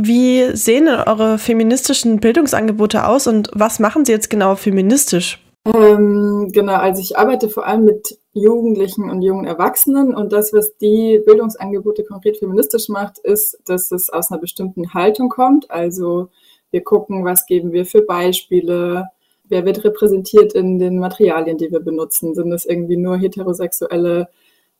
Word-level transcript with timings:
Wie 0.00 0.54
sehen 0.56 0.86
eure 0.86 1.38
feministischen 1.38 2.20
Bildungsangebote 2.20 3.04
aus 3.04 3.26
und 3.26 3.50
was 3.52 3.80
machen 3.80 4.04
sie 4.04 4.12
jetzt 4.12 4.30
genau 4.30 4.54
feministisch? 4.54 5.44
Ähm, 5.66 6.50
genau, 6.52 6.76
also 6.76 7.02
ich 7.02 7.18
arbeite 7.18 7.48
vor 7.48 7.66
allem 7.66 7.84
mit 7.84 8.16
Jugendlichen 8.32 9.10
und 9.10 9.22
jungen 9.22 9.44
Erwachsenen 9.44 10.14
und 10.14 10.32
das, 10.32 10.52
was 10.52 10.76
die 10.76 11.20
Bildungsangebote 11.26 12.04
konkret 12.04 12.36
feministisch 12.36 12.88
macht, 12.88 13.18
ist, 13.18 13.58
dass 13.66 13.90
es 13.90 14.08
aus 14.08 14.30
einer 14.30 14.40
bestimmten 14.40 14.94
Haltung 14.94 15.28
kommt. 15.28 15.68
Also 15.68 16.28
wir 16.70 16.84
gucken, 16.84 17.24
was 17.24 17.46
geben 17.46 17.72
wir 17.72 17.84
für 17.84 18.02
Beispiele, 18.02 19.08
wer 19.48 19.64
wird 19.66 19.82
repräsentiert 19.82 20.52
in 20.52 20.78
den 20.78 21.00
Materialien, 21.00 21.58
die 21.58 21.72
wir 21.72 21.80
benutzen. 21.80 22.36
Sind 22.36 22.50
das 22.50 22.64
irgendwie 22.64 22.96
nur 22.96 23.16
heterosexuelle 23.16 24.28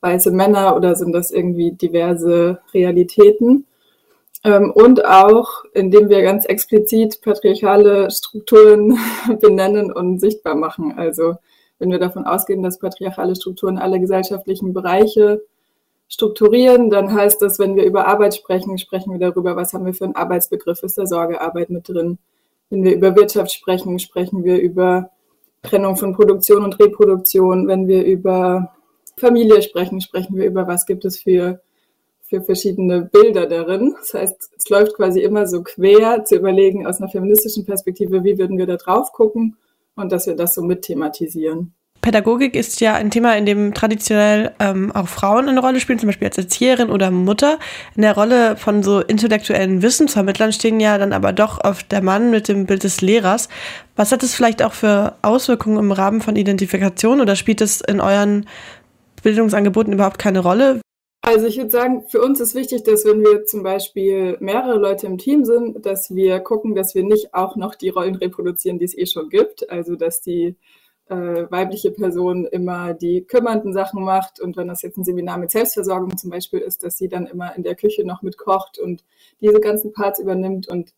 weiße 0.01 0.31
Männer 0.31 0.77
oder 0.77 0.95
sind 0.95 1.13
das 1.13 1.33
irgendwie 1.33 1.73
diverse 1.73 2.61
Realitäten? 2.73 3.67
Ähm, 4.45 4.71
und 4.71 5.05
auch, 5.05 5.65
indem 5.75 6.09
wir 6.09 6.23
ganz 6.23 6.45
explizit 6.45 7.21
patriarchale 7.23 8.11
Strukturen 8.11 8.99
benennen 9.41 9.93
und 9.93 10.21
sichtbar 10.21 10.55
machen. 10.55 10.95
Also 10.97 11.37
wenn 11.79 11.91
wir 11.91 11.99
davon 11.99 12.27
ausgehen, 12.27 12.63
dass 12.63 12.79
patriarchale 12.79 13.37
Strukturen 13.37 13.79
alle 13.79 14.01
gesellschaftlichen 14.01 14.73
Bereiche 14.73 15.43
strukturieren, 16.09 16.91
dann 16.91 17.15
heißt 17.15 17.43
das, 17.43 17.59
wenn 17.59 17.77
wir 17.77 17.85
über 17.85 18.07
Arbeit 18.07 18.35
sprechen, 18.35 18.79
sprechen 18.79 19.13
wir 19.13 19.19
darüber, 19.19 19.57
was 19.57 19.75
haben 19.75 19.85
wir 19.85 19.95
für 19.95 20.05
einen 20.05 20.17
Arbeitsbegriff, 20.17 20.83
ist 20.83 20.99
da 20.99 21.07
Sorgearbeit 21.07 21.71
mit 21.71 21.89
drin. 21.89 22.19
Wenn 22.71 22.83
wir 22.85 22.95
über 22.95 23.15
Wirtschaft 23.17 23.53
sprechen, 23.53 23.99
sprechen 23.99 24.45
wir 24.45 24.59
über 24.59 25.11
Trennung 25.63 25.97
von 25.97 26.15
Produktion 26.15 26.65
und 26.65 26.79
Reproduktion. 26.79 27.69
Wenn 27.69 27.89
wir 27.89 28.05
über 28.05 28.75
Familie 29.17 29.63
sprechen, 29.63 30.01
sprechen 30.01 30.37
wir 30.37 30.47
über, 30.47 30.67
was 30.67 30.87
gibt 30.87 31.05
es 31.05 31.21
für 31.21 31.61
für 32.29 32.43
verschiedene 32.43 33.03
Bilder 33.03 33.47
darin. 33.47 33.95
Das 33.99 34.15
heißt, 34.15 34.51
es 34.57 34.69
läuft 34.69 34.95
quasi 34.95 35.21
immer 35.21 35.47
so 35.47 35.63
quer 35.63 36.25
zu 36.25 36.37
überlegen 36.37 36.87
aus 36.87 37.01
einer 37.01 37.09
feministischen 37.11 37.65
Perspektive, 37.65 38.25
wie 38.25 38.39
würden 38.39 38.59
wir 38.59 38.67
da 38.67 38.77
drauf 38.77 39.13
gucken 39.13 39.57
und 39.97 40.13
dass 40.13 40.27
wir 40.27 40.37
das 40.37 40.55
so 40.55 40.63
mit 40.63 40.83
thematisieren. 40.83 41.75
Pädagogik 42.01 42.55
ist 42.55 42.81
ja 42.81 42.95
ein 42.95 43.11
Thema, 43.11 43.37
in 43.37 43.45
dem 43.45 43.75
traditionell 43.75 44.53
ähm, 44.61 44.93
auch 44.93 45.09
Frauen 45.09 45.49
eine 45.49 45.61
Rolle 45.61 45.81
spielen, 45.81 45.99
zum 45.99 46.07
Beispiel 46.07 46.29
als 46.29 46.39
Erzieherin 46.39 46.91
oder 46.91 47.11
Mutter. 47.11 47.59
In 47.97 48.03
der 48.03 48.15
Rolle 48.15 48.57
von 48.57 48.83
so 48.83 49.01
intellektuellen 49.01 49.83
Wissensvermittlern 49.83 50.53
stehen 50.53 50.81
ja 50.81 50.97
dann 50.97 51.13
aber 51.13 51.33
doch 51.33 51.63
oft 51.65 51.91
der 51.91 52.03
Mann 52.03 52.31
mit 52.31 52.49
dem 52.49 52.67
Bild 52.67 52.85
des 52.85 53.01
Lehrers. 53.01 53.49
Was 53.97 54.13
hat 54.13 54.23
es 54.23 54.35
vielleicht 54.35 54.63
auch 54.63 54.75
für 54.75 55.17
Auswirkungen 55.23 55.79
im 55.79 55.93
Rahmen 55.93 56.21
von 56.21 56.37
Identifikation 56.37 57.21
oder 57.21 57.35
spielt 57.35 57.61
es 57.61 57.81
in 57.81 58.01
euren 58.01 58.47
Bildungsangeboten 59.23 59.93
überhaupt 59.93 60.19
keine 60.19 60.39
Rolle? 60.39 60.81
Also 61.21 61.47
ich 61.47 61.59
würde 61.59 61.71
sagen, 61.71 62.05
für 62.09 62.23
uns 62.23 62.41
ist 62.41 62.55
wichtig, 62.55 62.85
dass 62.85 63.05
wenn 63.05 63.21
wir 63.21 63.45
zum 63.45 63.63
Beispiel 63.63 64.37
mehrere 64.41 64.79
Leute 64.79 65.07
im 65.07 65.19
Team 65.19 65.45
sind, 65.45 65.85
dass 65.85 66.15
wir 66.15 66.41
gucken, 66.41 66.75
dass 66.75 66.95
wir 66.95 67.03
nicht 67.03 67.35
auch 67.35 67.57
noch 67.57 67.75
die 67.75 67.91
Rollen 67.91 68.15
reproduzieren, 68.15 68.79
die 68.79 68.87
es 68.87 68.97
eh 68.97 69.07
schon 69.07 69.29
gibt. 69.29 69.69
Also 69.69 69.97
dass 69.97 70.21
die 70.21 70.57
äh, 71.09 71.51
weibliche 71.51 71.91
Person 71.91 72.47
immer 72.47 72.95
die 72.95 73.25
kümmernden 73.25 73.73
Sachen 73.73 74.05
macht 74.05 74.41
und 74.41 74.57
wenn 74.57 74.69
das 74.69 74.83
jetzt 74.83 74.99
ein 74.99 75.05
Seminar 75.05 75.39
mit 75.39 75.51
Selbstversorgung 75.51 76.17
zum 76.17 76.31
Beispiel 76.31 76.61
ist, 76.61 76.83
dass 76.85 76.99
sie 76.99 77.09
dann 77.09 77.27
immer 77.27 77.55
in 77.57 77.63
der 77.63 77.75
Küche 77.75 78.07
noch 78.07 78.23
mitkocht 78.23 78.79
und 78.79 79.05
diese 79.41 79.61
ganzen 79.61 79.93
Parts 79.93 80.21
übernimmt 80.21 80.69
und 80.69 80.93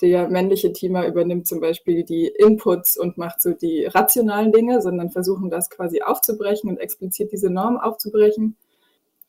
der 0.00 0.28
männliche 0.28 0.72
Teamer 0.72 1.06
übernimmt 1.06 1.48
zum 1.48 1.60
Beispiel 1.60 2.04
die 2.04 2.28
Inputs 2.28 2.96
und 2.96 3.18
macht 3.18 3.42
so 3.42 3.52
die 3.52 3.86
rationalen 3.86 4.52
Dinge, 4.52 4.80
sondern 4.80 5.10
versuchen 5.10 5.50
das 5.50 5.70
quasi 5.70 6.02
aufzubrechen 6.02 6.70
und 6.70 6.78
explizit 6.78 7.32
diese 7.32 7.50
Norm 7.50 7.78
aufzubrechen. 7.78 8.56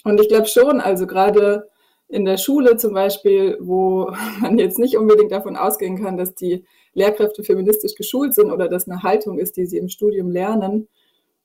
Und 0.03 0.19
ich 0.21 0.29
glaube 0.29 0.47
schon, 0.47 0.79
also 0.81 1.07
gerade 1.07 1.69
in 2.07 2.25
der 2.25 2.37
Schule 2.37 2.77
zum 2.77 2.93
Beispiel, 2.93 3.57
wo 3.61 4.11
man 4.41 4.57
jetzt 4.57 4.79
nicht 4.79 4.97
unbedingt 4.97 5.31
davon 5.31 5.55
ausgehen 5.55 6.03
kann, 6.03 6.17
dass 6.17 6.35
die 6.35 6.65
Lehrkräfte 6.93 7.43
feministisch 7.43 7.95
geschult 7.95 8.33
sind 8.33 8.51
oder 8.51 8.67
dass 8.67 8.87
eine 8.87 9.03
Haltung 9.03 9.39
ist, 9.39 9.57
die 9.57 9.65
sie 9.65 9.77
im 9.77 9.89
Studium 9.89 10.31
lernen, 10.31 10.87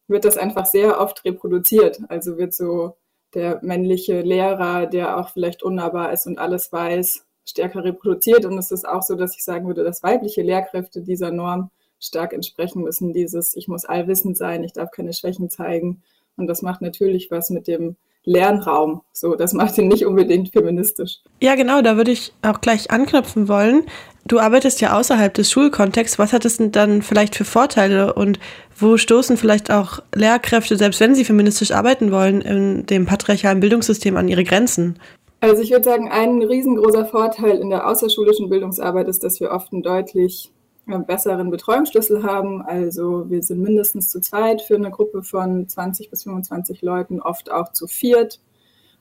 wird 0.08 0.24
das 0.24 0.36
einfach 0.36 0.66
sehr 0.66 1.00
oft 1.00 1.24
reproduziert. 1.24 2.00
Also 2.08 2.38
wird 2.38 2.54
so 2.54 2.96
der 3.34 3.60
männliche 3.62 4.20
Lehrer, 4.20 4.86
der 4.86 5.18
auch 5.18 5.30
vielleicht 5.30 5.62
unnahbar 5.62 6.12
ist 6.12 6.26
und 6.26 6.38
alles 6.38 6.72
weiß, 6.72 7.26
stärker 7.44 7.84
reproduziert. 7.84 8.44
Und 8.44 8.58
es 8.58 8.70
ist 8.70 8.86
auch 8.86 9.02
so, 9.02 9.16
dass 9.16 9.34
ich 9.36 9.44
sagen 9.44 9.66
würde, 9.66 9.84
dass 9.84 10.02
weibliche 10.02 10.42
Lehrkräfte 10.42 11.02
dieser 11.02 11.30
Norm 11.30 11.70
stark 12.00 12.32
entsprechen 12.32 12.82
müssen. 12.82 13.12
Dieses, 13.12 13.56
ich 13.56 13.68
muss 13.68 13.84
allwissend 13.84 14.36
sein, 14.36 14.64
ich 14.64 14.72
darf 14.72 14.90
keine 14.90 15.12
Schwächen 15.12 15.50
zeigen. 15.50 16.02
Und 16.36 16.46
das 16.46 16.62
macht 16.62 16.80
natürlich 16.80 17.30
was 17.30 17.50
mit 17.50 17.66
dem 17.66 17.96
Lernraum. 18.24 19.02
So, 19.12 19.34
das 19.34 19.52
macht 19.52 19.76
ihn 19.78 19.88
nicht 19.88 20.06
unbedingt 20.06 20.50
feministisch. 20.50 21.18
Ja, 21.40 21.54
genau, 21.54 21.82
da 21.82 21.96
würde 21.96 22.10
ich 22.10 22.32
auch 22.42 22.60
gleich 22.60 22.90
anknüpfen 22.90 23.48
wollen. 23.48 23.84
Du 24.26 24.38
arbeitest 24.38 24.80
ja 24.80 24.98
außerhalb 24.98 25.34
des 25.34 25.50
Schulkontexts. 25.50 26.18
Was 26.18 26.32
hat 26.32 26.46
es 26.46 26.56
denn 26.56 26.72
dann 26.72 27.02
vielleicht 27.02 27.36
für 27.36 27.44
Vorteile 27.44 28.14
und 28.14 28.38
wo 28.76 28.96
stoßen 28.96 29.36
vielleicht 29.36 29.70
auch 29.70 30.00
Lehrkräfte, 30.14 30.76
selbst 30.76 31.00
wenn 31.00 31.14
sie 31.14 31.24
feministisch 31.24 31.72
arbeiten 31.72 32.10
wollen, 32.10 32.40
in 32.40 32.86
dem 32.86 33.04
patriarchalen 33.04 33.60
Bildungssystem 33.60 34.16
an 34.16 34.28
ihre 34.28 34.44
Grenzen? 34.44 34.98
Also 35.40 35.60
ich 35.60 35.72
würde 35.72 35.84
sagen, 35.84 36.08
ein 36.10 36.40
riesengroßer 36.40 37.04
Vorteil 37.04 37.58
in 37.58 37.68
der 37.68 37.86
außerschulischen 37.86 38.48
Bildungsarbeit 38.48 39.08
ist, 39.08 39.22
dass 39.24 39.40
wir 39.40 39.50
oft 39.50 39.74
einen 39.74 39.82
deutlich 39.82 40.53
besseren 40.86 41.50
Betreuungsschlüssel 41.50 42.22
haben. 42.22 42.62
Also 42.62 43.30
wir 43.30 43.42
sind 43.42 43.60
mindestens 43.60 44.10
zu 44.10 44.20
zweit 44.20 44.62
für 44.62 44.76
eine 44.76 44.90
Gruppe 44.90 45.22
von 45.22 45.68
20 45.68 46.10
bis 46.10 46.24
25 46.24 46.82
Leuten, 46.82 47.20
oft 47.20 47.50
auch 47.50 47.72
zu 47.72 47.86
viert. 47.86 48.40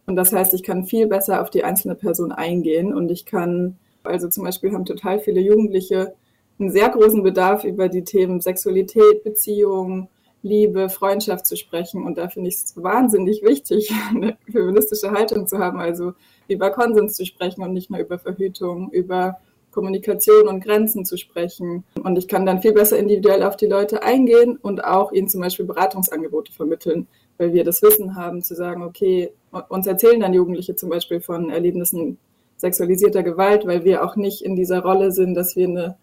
Und 0.06 0.16
das 0.16 0.34
heißt, 0.34 0.54
ich 0.54 0.64
kann 0.64 0.86
viel 0.86 1.08
besser 1.08 1.42
auf 1.42 1.50
die 1.50 1.64
einzelne 1.64 1.96
Person 1.96 2.32
eingehen 2.32 2.94
und 2.94 3.10
ich 3.10 3.26
kann, 3.26 3.78
also 4.04 4.28
zum 4.28 4.44
Beispiel 4.44 4.74
haben 4.74 4.86
total 4.86 5.20
viele 5.20 5.40
Jugendliche 5.40 6.14
einen 6.60 6.72
sehr 6.72 6.90
großen 6.90 7.24
Bedarf 7.24 7.64
über 7.64 7.90
die 7.90 8.04
Themen 8.04 8.42
Sexualität, 8.42 9.24
Beziehung, 9.24 10.10
Liebe, 10.44 10.90
Freundschaft 10.90 11.48
zu 11.48 11.56
sprechen. 11.56 12.04
Und 12.04 12.18
da 12.18 12.28
finde 12.28 12.50
ich 12.50 12.56
es 12.56 12.74
wahnsinnig 12.76 13.44
wichtig, 13.44 13.92
eine 14.10 14.38
feministische 14.52 15.12
Haltung 15.12 15.48
zu 15.48 15.58
haben, 15.60 15.80
also 15.80 16.14
über 16.48 16.70
Konsens 16.70 17.16
zu 17.16 17.26
sprechen 17.26 17.64
und 17.64 17.74
nicht 17.74 17.90
nur 17.90 18.00
über 18.00 18.20
Verhütung, 18.20 18.92
über 18.92 19.40
Kommunikation 19.74 20.48
und 20.48 20.64
Grenzen 20.64 21.04
zu 21.04 21.18
sprechen. 21.18 21.84
Und 22.02 22.18
ich 22.18 22.28
kann 22.28 22.46
dann 22.46 22.62
viel 22.62 22.74
besser 22.74 22.98
individuell 22.98 23.44
auf 23.44 23.58
die 23.58 23.66
Leute 23.66 24.04
eingehen 24.04 24.58
und 24.62 24.84
auch 24.84 25.12
ihnen 25.12 25.28
zum 25.28 25.42
Beispiel 25.42 25.66
Beratungsangebote 25.66 26.54
vermitteln, 26.54 27.08
weil 27.38 27.54
wir 27.54 27.64
das 27.64 27.82
Wissen 27.82 28.16
haben 28.16 28.42
zu 28.42 28.56
sagen, 28.56 28.84
okay, 28.84 29.32
uns 29.70 29.88
erzählen 29.88 30.20
dann 30.20 30.34
Jugendliche 30.34 30.76
zum 30.76 30.90
Beispiel 30.90 31.20
von 31.20 31.50
Erlebnissen 31.50 32.18
sexualisierter 32.58 33.24
Gewalt, 33.24 33.66
weil 33.68 33.84
wir 33.84 34.06
auch 34.06 34.16
nicht 34.16 34.42
in 34.42 34.56
dieser 34.56 34.82
Rolle 34.82 35.12
sind, 35.12 35.36
dass 35.36 35.56
wir 35.56 35.68
eine 35.68 35.98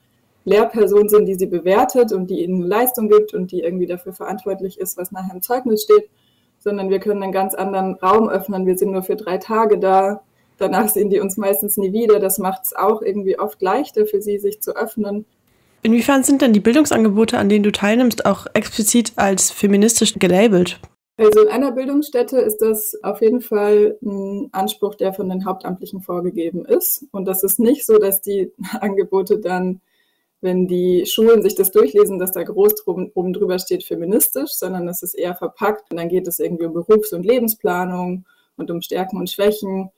Lehrperson 0.45 1.09
sind, 1.09 1.27
die 1.27 1.35
sie 1.35 1.47
bewertet 1.47 2.13
und 2.13 2.29
die 2.29 2.43
ihnen 2.43 2.63
Leistung 2.63 3.09
gibt 3.09 3.35
und 3.35 3.53
die 3.53 3.61
irgendwie 3.61 3.87
dafür 3.87 4.13
verantwortlich 4.13 4.79
ist, 4.79 4.99
was 4.99 5.13
nachher 5.13 5.35
im 5.35 5.43
Zeugnis 5.43 5.85
steht, 5.85 6.09
sondern 6.59 6.91
wir 6.91 6.99
können 6.99 7.23
einen 7.23 7.33
ganz 7.33 7.55
anderen 7.55 7.95
Raum 7.95 8.29
öffnen. 8.29 8.67
Wir 8.67 8.77
sind 8.77 8.93
nur 8.93 9.03
für 9.03 9.17
drei 9.17 9.39
Tage 9.39 9.79
da 9.79 10.23
danach 10.61 10.89
sehen 10.89 11.11
die 11.11 11.21
uns 11.21 11.37
meistens 11.37 11.77
nie 11.77 11.93
wieder. 11.93 12.21
Das 12.21 12.39
macht 12.39 12.65
es 12.65 12.77
auch 12.77 13.03
irgendwie 13.03 13.39
oft 13.39 13.61
leichter 13.63 14.07
für 14.07 14.21
sie, 14.21 14.39
sich 14.39 14.61
zu 14.61 14.77
öffnen. 14.77 15.25
Inwiefern 15.83 16.23
sind 16.23 16.43
denn 16.43 16.53
die 16.53 16.61
Bildungsangebote, 16.61 17.39
an 17.39 17.49
denen 17.49 17.65
du 17.65 17.73
teilnimmst, 17.73 18.27
auch 18.27 18.47
explizit 18.53 19.13
als 19.17 19.51
feministisch 19.51 20.15
gelabelt? 20.19 20.79
Also 21.17 21.43
in 21.43 21.49
einer 21.49 21.73
Bildungsstätte 21.73 22.39
ist 22.39 22.63
das 22.63 22.97
auf 23.03 23.21
jeden 23.21 23.41
Fall 23.43 23.99
ein 24.03 24.49
Anspruch, 24.53 24.95
der 24.95 25.13
von 25.13 25.29
den 25.29 25.45
Hauptamtlichen 25.45 26.01
vorgegeben 26.01 26.65
ist. 26.65 27.05
Und 27.13 27.27
das 27.27 27.45
ist 27.45 27.61
nicht 27.61 27.85
so, 27.85 27.99
dass 27.99 28.23
die 28.23 28.53
Angebote 28.81 29.39
dann, 29.39 29.81
wenn 30.41 30.67
die 30.67 31.05
Schulen 31.05 31.43
sich 31.43 31.55
das 31.55 31.73
durchlesen, 31.73 32.19
dass 32.19 32.33
da 32.33 32.43
groß 32.43 32.77
drum, 32.77 33.11
oben 33.15 33.35
drüber 33.35 33.59
steht 33.59 33.85
feministisch, 33.85 34.53
sondern 34.53 34.89
es 34.89 35.03
ist 35.03 35.15
eher 35.15 35.35
verpackt. 35.35 35.91
Und 35.91 35.99
dann 35.99 36.09
geht 36.09 36.27
es 36.27 36.39
irgendwie 36.39 36.65
um 36.65 36.73
Berufs- 36.73 37.13
und 37.13 37.27
Lebensplanung 37.27 38.25
und 38.57 38.71
um 38.71 38.81
Stärken 38.81 39.19
und 39.19 39.29
Schwächen. 39.29 39.91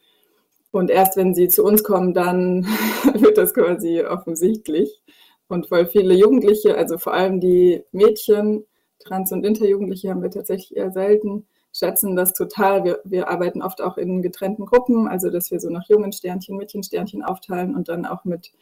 Und 0.72 0.90
erst 0.90 1.16
wenn 1.16 1.34
sie 1.34 1.48
zu 1.48 1.62
uns 1.64 1.84
kommen, 1.84 2.14
dann 2.14 2.64
wird 3.14 3.38
das 3.38 3.54
quasi 3.54 4.02
offensichtlich. 4.02 5.02
Und 5.46 5.68
voll 5.68 5.86
viele 5.86 6.14
Jugendliche, 6.14 6.76
also 6.76 6.98
vor 6.98 7.12
allem 7.12 7.38
die 7.38 7.84
Mädchen, 7.92 8.64
Trans- 8.98 9.32
und 9.32 9.44
Interjugendliche 9.44 10.10
haben 10.10 10.22
wir 10.22 10.30
tatsächlich 10.30 10.76
eher 10.76 10.90
selten, 10.90 11.46
schätzen 11.74 12.16
das 12.16 12.32
total. 12.32 12.84
Wir, 12.84 13.00
wir 13.04 13.28
arbeiten 13.28 13.60
oft 13.62 13.82
auch 13.82 13.98
in 13.98 14.22
getrennten 14.22 14.64
Gruppen, 14.64 15.08
also 15.08 15.28
dass 15.28 15.50
wir 15.50 15.60
so 15.60 15.68
nach 15.68 15.88
jungen 15.88 16.12
Sternchen, 16.12 16.56
Mädchensternchen 16.56 17.22
aufteilen 17.22 17.74
und 17.74 17.88
dann 17.88 18.06
auch 18.06 18.24
mit 18.24 18.52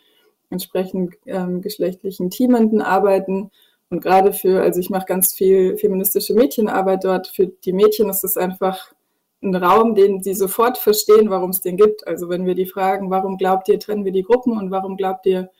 entsprechend 0.51 1.15
ähm, 1.27 1.61
geschlechtlichen 1.61 2.31
Teamenden 2.31 2.83
arbeiten. 2.83 3.53
Und 3.89 4.01
gerade 4.03 4.33
für, 4.33 4.63
also 4.63 4.81
ich 4.81 4.91
mache 4.91 5.07
ganz 5.07 5.33
viel 5.33 5.77
feministische 5.77 6.35
Mädchenarbeit 6.35 7.05
dort. 7.05 7.29
Für 7.29 7.47
die 7.47 7.73
Mädchen 7.73 8.09
ist 8.09 8.25
es 8.25 8.37
einfach 8.37 8.93
einen 9.43 9.55
Raum, 9.55 9.95
den 9.95 10.23
sie 10.23 10.35
sofort 10.35 10.79
verstehen, 10.79 11.31
warum 11.31 11.51
es 11.51 11.61
den 11.61 11.77
gibt. 11.77 12.07
Also 12.07 12.29
wenn 12.29 12.47
wir 12.47 12.55
die 12.55 12.67
fragen, 12.67 13.11
warum 13.11 13.37
glaubt 13.39 13.69
ihr, 13.69 13.79
trennen 13.79 14.05
wir 14.05 14.13
die 14.13 14.23
Gruppen 14.23 14.59
und 14.59 14.71
warum 14.71 14.97
glaubt 14.97 15.27
ihr, 15.27 15.51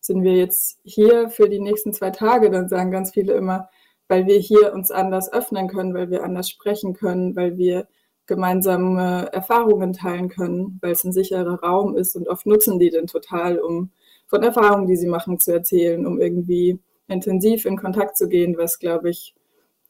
sind 0.00 0.22
wir 0.22 0.34
jetzt 0.34 0.78
hier 0.84 1.28
für 1.28 1.48
die 1.48 1.60
nächsten 1.60 1.92
zwei 1.92 2.10
Tage, 2.10 2.50
dann 2.50 2.68
sagen 2.68 2.90
ganz 2.90 3.12
viele 3.12 3.34
immer, 3.34 3.68
weil 4.08 4.26
wir 4.26 4.38
hier 4.38 4.72
uns 4.72 4.90
anders 4.90 5.32
öffnen 5.32 5.68
können, 5.68 5.94
weil 5.94 6.10
wir 6.10 6.22
anders 6.22 6.48
sprechen 6.48 6.94
können, 6.94 7.34
weil 7.36 7.58
wir 7.58 7.88
gemeinsame 8.26 9.28
Erfahrungen 9.32 9.92
teilen 9.92 10.28
können, 10.28 10.78
weil 10.80 10.92
es 10.92 11.04
ein 11.04 11.12
sicherer 11.12 11.60
Raum 11.60 11.96
ist 11.96 12.16
und 12.16 12.28
oft 12.28 12.46
nutzen 12.46 12.78
die 12.78 12.90
den 12.90 13.06
total, 13.06 13.58
um 13.58 13.90
von 14.26 14.42
Erfahrungen, 14.42 14.86
die 14.86 14.96
sie 14.96 15.06
machen, 15.06 15.38
zu 15.38 15.52
erzählen, 15.52 16.04
um 16.06 16.20
irgendwie 16.20 16.80
intensiv 17.08 17.66
in 17.66 17.76
Kontakt 17.76 18.16
zu 18.16 18.28
gehen, 18.28 18.56
was, 18.58 18.78
glaube 18.80 19.10
ich, 19.10 19.35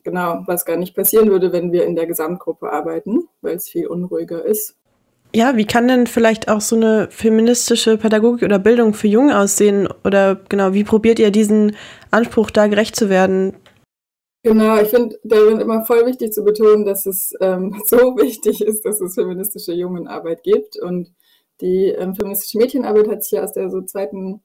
genau, 0.06 0.44
was 0.46 0.64
gar 0.64 0.76
nicht 0.76 0.94
passieren 0.94 1.30
würde, 1.30 1.52
wenn 1.52 1.72
wir 1.72 1.84
in 1.84 1.96
der 1.96 2.06
Gesamtgruppe 2.06 2.72
arbeiten, 2.72 3.28
weil 3.42 3.56
es 3.56 3.68
viel 3.68 3.88
unruhiger 3.88 4.44
ist. 4.44 4.76
Ja, 5.34 5.56
wie 5.56 5.66
kann 5.66 5.88
denn 5.88 6.06
vielleicht 6.06 6.48
auch 6.48 6.60
so 6.60 6.76
eine 6.76 7.08
feministische 7.10 7.98
Pädagogik 7.98 8.44
oder 8.44 8.60
Bildung 8.60 8.94
für 8.94 9.08
Jungen 9.08 9.32
aussehen? 9.32 9.88
Oder 10.04 10.36
genau, 10.48 10.72
wie 10.72 10.84
probiert 10.84 11.18
ihr 11.18 11.32
diesen 11.32 11.74
Anspruch 12.12 12.50
da 12.50 12.68
gerecht 12.68 12.94
zu 12.94 13.10
werden? 13.10 13.54
Genau, 14.44 14.80
ich 14.80 14.88
finde 14.88 15.18
darin 15.24 15.58
immer 15.58 15.84
voll 15.84 16.06
wichtig 16.06 16.32
zu 16.32 16.44
betonen, 16.44 16.84
dass 16.84 17.04
es 17.04 17.34
ähm, 17.40 17.82
so 17.86 18.16
wichtig 18.16 18.62
ist, 18.62 18.84
dass 18.84 19.00
es 19.00 19.16
feministische 19.16 19.72
Jungenarbeit 19.72 20.44
gibt. 20.44 20.80
Und 20.80 21.12
die 21.60 21.86
ähm, 21.88 22.14
feministische 22.14 22.58
Mädchenarbeit 22.58 23.08
hat 23.08 23.24
sich 23.24 23.32
ja 23.32 23.42
aus 23.42 23.52
der 23.52 23.70
so 23.70 23.82
zweiten 23.82 24.40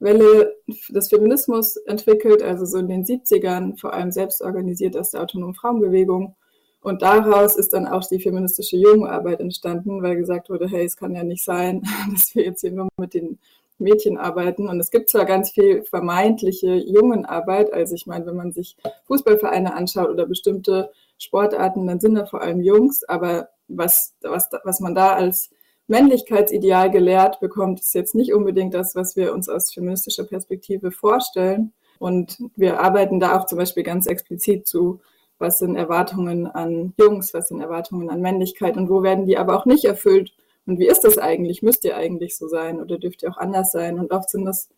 Welle 0.00 0.56
des 0.88 1.08
Feminismus 1.08 1.76
entwickelt, 1.76 2.42
also 2.42 2.64
so 2.64 2.78
in 2.78 2.88
den 2.88 3.04
70ern, 3.04 3.78
vor 3.78 3.92
allem 3.92 4.10
selbst 4.10 4.42
organisiert 4.42 4.96
aus 4.96 5.10
der 5.10 5.22
autonomen 5.22 5.54
Frauenbewegung. 5.54 6.34
Und 6.82 7.02
daraus 7.02 7.56
ist 7.56 7.74
dann 7.74 7.86
auch 7.86 8.06
die 8.06 8.20
feministische 8.20 8.76
Jugendarbeit 8.76 9.40
entstanden, 9.40 10.02
weil 10.02 10.16
gesagt 10.16 10.48
wurde, 10.48 10.66
hey, 10.66 10.86
es 10.86 10.96
kann 10.96 11.14
ja 11.14 11.22
nicht 11.22 11.44
sein, 11.44 11.82
dass 12.10 12.34
wir 12.34 12.44
jetzt 12.44 12.62
hier 12.62 12.72
nur 12.72 12.88
mit 12.96 13.12
den 13.12 13.38
Mädchen 13.78 14.16
arbeiten. 14.16 14.68
Und 14.68 14.80
es 14.80 14.90
gibt 14.90 15.10
zwar 15.10 15.26
ganz 15.26 15.50
viel 15.50 15.82
vermeintliche 15.82 16.74
Jungenarbeit, 16.74 17.72
also 17.72 17.94
ich 17.94 18.06
meine, 18.06 18.26
wenn 18.26 18.36
man 18.36 18.52
sich 18.52 18.76
Fußballvereine 19.04 19.74
anschaut 19.74 20.08
oder 20.08 20.26
bestimmte 20.26 20.90
Sportarten, 21.18 21.86
dann 21.86 22.00
sind 22.00 22.14
da 22.14 22.24
vor 22.24 22.40
allem 22.40 22.62
Jungs, 22.62 23.04
aber 23.04 23.50
was, 23.68 24.14
was, 24.22 24.48
was 24.64 24.80
man 24.80 24.94
da 24.94 25.14
als 25.14 25.50
Männlichkeitsideal 25.90 26.90
gelehrt 26.90 27.40
bekommt, 27.40 27.80
ist 27.80 27.94
jetzt 27.94 28.14
nicht 28.14 28.32
unbedingt 28.32 28.74
das, 28.74 28.94
was 28.94 29.16
wir 29.16 29.34
uns 29.34 29.48
aus 29.48 29.72
feministischer 29.72 30.24
Perspektive 30.24 30.92
vorstellen. 30.92 31.72
Und 31.98 32.38
wir 32.56 32.80
arbeiten 32.80 33.20
da 33.20 33.36
auch 33.36 33.46
zum 33.46 33.58
Beispiel 33.58 33.82
ganz 33.82 34.06
explizit 34.06 34.66
zu, 34.66 35.00
was 35.38 35.58
sind 35.58 35.74
Erwartungen 35.74 36.46
an 36.46 36.94
Jungs, 36.98 37.34
was 37.34 37.48
sind 37.48 37.60
Erwartungen 37.60 38.08
an 38.08 38.20
Männlichkeit 38.20 38.76
und 38.76 38.88
wo 38.88 39.02
werden 39.02 39.26
die 39.26 39.36
aber 39.36 39.56
auch 39.56 39.66
nicht 39.66 39.84
erfüllt. 39.84 40.32
Und 40.64 40.78
wie 40.78 40.86
ist 40.86 41.00
das 41.00 41.18
eigentlich? 41.18 41.62
Müsst 41.62 41.84
ihr 41.84 41.96
eigentlich 41.96 42.36
so 42.38 42.46
sein 42.46 42.80
oder 42.80 42.96
dürft 42.96 43.22
ihr 43.22 43.30
auch 43.30 43.38
anders 43.38 43.72
sein? 43.72 43.98
Und 43.98 44.12
oft 44.12 44.30
sind 44.30 44.44
das 44.44 44.68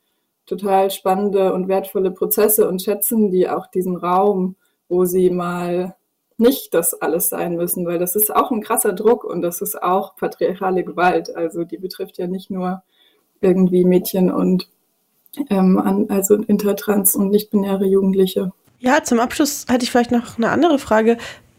total 0.47 0.91
spannende 0.91 1.53
und 1.53 1.69
wertvolle 1.69 2.11
Prozesse 2.11 2.67
und 2.67 2.81
schätzen 2.81 3.31
die 3.31 3.49
auch 3.49 3.67
diesen 3.67 3.97
Raum, 3.97 4.57
wo 4.89 5.05
sie 5.05 5.31
mal 5.31 5.95
nicht 6.43 6.75
das 6.75 6.93
alles 7.01 7.31
sein 7.31 7.57
müssen, 7.57 7.87
weil 7.87 7.99
das 7.99 8.17
ist 8.17 8.35
auch 8.35 8.51
ein 8.51 8.63
krasser 8.63 8.93
Druck 8.93 9.25
und 9.25 9.41
das 9.41 9.63
ist 9.63 9.83
auch 9.83 10.17
patriarchale 10.17 10.85
Gewalt. 10.85 11.35
Also 11.35 11.65
die 11.65 11.79
betrifft 11.79 12.19
ja 12.19 12.27
nicht 12.27 12.51
nur 12.51 12.83
irgendwie 13.41 13.85
Mädchen 13.85 14.31
und 14.31 14.69
ähm, 15.49 15.79
an, 15.79 16.07
also 16.11 16.35
intertrans 16.35 17.17
und 17.17 17.31
nicht-binäre 17.31 17.87
Jugendliche. 17.87 18.53
Ja, 18.79 19.03
zum 19.03 19.21
Abschluss 19.21 19.67
hatte 19.69 19.85
ich 19.85 19.91
vielleicht 19.91 20.11
noch 20.11 20.37
eine 20.37 20.51
andere 20.51 20.79
Frage. 20.79 21.17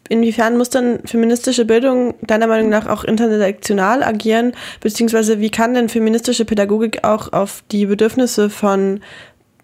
Inwiefern 0.09 0.57
muss 0.57 0.69
dann 0.69 0.99
feministische 1.05 1.65
Bildung 1.65 2.15
deiner 2.21 2.47
Meinung 2.47 2.69
nach 2.69 2.87
auch 2.87 3.03
intersektional 3.03 4.03
agieren? 4.03 4.53
Beziehungsweise 4.81 5.39
wie 5.39 5.49
kann 5.49 5.73
denn 5.73 5.89
feministische 5.89 6.45
Pädagogik 6.45 7.03
auch 7.03 7.31
auf 7.31 7.63
die 7.71 7.85
Bedürfnisse 7.85 8.49
von 8.49 8.99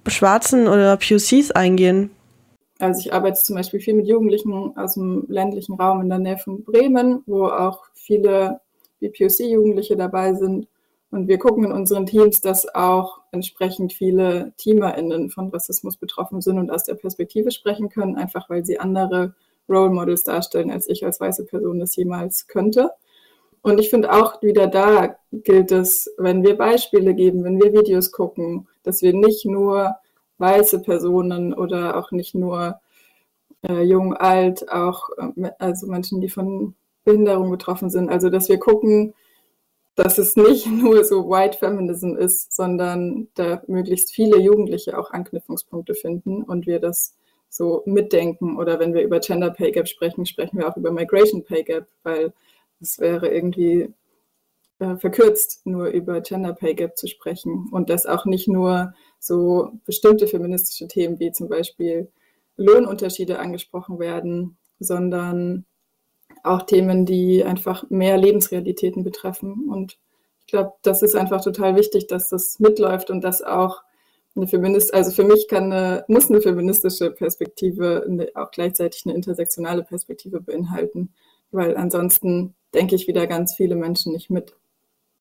Schwarzen 0.08 0.68
oder 0.68 0.96
POCs 0.98 1.52
eingehen? 1.52 2.10
Also 2.80 3.02
ich 3.02 3.14
arbeite 3.14 3.40
zum 3.40 3.58
Beispiel 3.58 3.82
viel 3.82 3.94
mit 3.94 4.08
Jugendlichen 4.08 4.76
aus 4.78 4.94
dem 4.94 5.26
ländlichen 5.28 5.76
Raum 5.76 6.02
in 6.02 6.10
der 6.10 6.20
Nähe 6.20 6.38
von 6.38 6.64
Bremen, 6.64 7.24
wo 7.26 7.46
auch 7.46 7.84
viele 7.94 8.62
BPOC-Jugendliche 9.02 9.98
dabei 9.98 10.34
sind. 10.34 10.68
Und 11.12 11.28
wir 11.28 11.40
gucken 11.40 11.66
in 11.66 11.72
unseren 11.72 12.06
Teams, 12.06 12.40
dass 12.40 12.74
auch 12.74 13.20
entsprechend 13.32 13.94
viele 13.94 14.54
TeamerInnen 14.58 15.30
von 15.30 15.50
Rassismus 15.50 15.98
betroffen 15.98 16.40
sind 16.42 16.58
und 16.58 16.72
aus 16.72 16.84
der 16.84 16.96
Perspektive 16.96 17.52
sprechen 17.52 17.90
können, 17.90 18.16
einfach 18.16 18.50
weil 18.50 18.64
sie 18.64 18.80
andere 18.80 19.34
Role 19.68 19.90
Models 19.90 20.24
darstellen, 20.24 20.72
als 20.72 20.88
ich 20.88 21.06
als 21.06 21.20
weiße 21.20 21.46
Person 21.46 21.80
das 21.80 21.96
jemals 21.96 22.48
könnte. 22.48 22.92
Und 23.62 23.80
ich 23.80 23.90
finde 23.90 24.14
auch 24.14 24.42
wieder 24.42 24.68
da 24.68 25.18
gilt 25.32 25.72
es, 25.72 26.10
wenn 26.18 26.44
wir 26.44 26.58
Beispiele 26.58 27.14
geben, 27.14 27.44
wenn 27.44 27.62
wir 27.62 27.74
Videos 27.74 28.12
gucken, 28.12 28.68
dass 28.84 29.02
wir 29.02 29.14
nicht 29.14 29.46
nur 29.46 29.96
weiße 30.40 30.82
Personen 30.82 31.54
oder 31.54 31.98
auch 31.98 32.12
nicht 32.12 32.36
nur 32.36 32.80
äh, 33.68 33.84
jung, 33.84 34.14
alt, 34.16 34.72
auch 34.72 35.10
äh, 35.18 35.52
also 35.60 35.88
Menschen, 35.88 36.22
die 36.22 36.30
von 36.30 36.76
Behinderung 37.04 37.52
betroffen 37.52 37.90
sind. 37.90 38.10
Also 38.10 38.30
dass 38.30 38.50
wir 38.50 38.60
gucken, 38.60 39.14
dass 39.96 40.18
es 40.18 40.36
nicht 40.36 40.66
nur 40.72 41.04
so 41.04 41.30
White 41.30 41.58
Feminism 41.58 42.16
ist, 42.16 42.54
sondern 42.54 43.28
da 43.36 43.62
möglichst 43.68 44.14
viele 44.14 44.40
Jugendliche 44.40 44.98
auch 44.98 45.12
Anknüpfungspunkte 45.12 45.94
finden 45.94 46.44
und 46.44 46.68
wir 46.68 46.80
das 46.80 47.16
so 47.50 47.84
mitdenken. 47.86 48.58
Oder 48.58 48.80
wenn 48.80 48.94
wir 48.94 49.02
über 49.02 49.20
Gender 49.20 49.50
Pay 49.52 49.72
Gap 49.72 49.88
sprechen, 49.88 50.26
sprechen 50.26 50.58
wir 50.58 50.70
auch 50.70 50.78
über 50.78 50.92
Migration 50.92 51.44
Pay 51.44 51.64
Gap, 51.64 51.88
weil 52.04 52.34
es 52.80 53.00
wäre 53.00 53.28
irgendwie 53.28 53.94
äh, 54.80 54.96
verkürzt, 54.98 55.66
nur 55.66 55.88
über 55.88 56.22
Gender 56.22 56.54
Pay 56.54 56.74
Gap 56.76 56.98
zu 56.98 57.08
sprechen 57.08 57.68
und 57.72 57.90
das 57.90 58.06
auch 58.06 58.26
nicht 58.26 58.48
nur 58.48 58.94
so 59.20 59.72
bestimmte 59.86 60.28
feministische 60.28 60.88
Themen 60.88 61.20
wie 61.20 61.32
zum 61.32 61.50
Beispiel 61.50 62.10
Lohnunterschiede 62.56 63.40
angesprochen 63.40 64.00
werden, 64.00 64.58
sondern 64.80 65.66
auch 66.44 66.64
Themen, 66.64 67.06
die 67.06 67.44
einfach 67.44 67.90
mehr 67.90 68.18
Lebensrealitäten 68.18 69.04
betreffen. 69.04 69.70
Und 69.70 69.98
ich 70.42 70.48
glaube, 70.48 70.74
das 70.82 71.02
ist 71.02 71.16
einfach 71.16 71.42
total 71.44 71.76
wichtig, 71.76 72.08
dass 72.08 72.30
das 72.30 72.60
mitläuft 72.60 73.10
und 73.10 73.22
dass 73.22 73.42
auch 73.42 73.82
eine 74.36 74.48
Feminist, 74.48 74.94
also 74.94 75.12
für 75.12 75.24
mich 75.24 75.48
kann 75.48 75.72
eine, 75.72 76.06
muss 76.08 76.30
eine 76.30 76.42
feministische 76.42 77.12
Perspektive 77.12 78.06
eine, 78.08 78.30
auch 78.36 78.52
gleichzeitig 78.52 79.06
eine 79.06 79.16
intersektionale 79.16 79.84
Perspektive 79.84 80.40
beinhalten, 80.40 81.14
weil 81.52 81.76
ansonsten 81.76 82.56
denke 82.74 82.96
ich 82.96 83.08
wieder 83.08 83.28
ganz 83.28 83.56
viele 83.56 83.76
Menschen 83.76 84.14
nicht 84.14 84.30
mit. 84.30 84.56